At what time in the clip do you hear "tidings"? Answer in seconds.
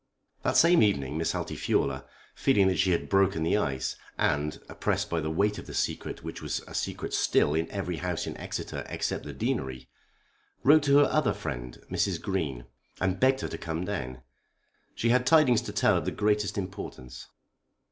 15.27-15.61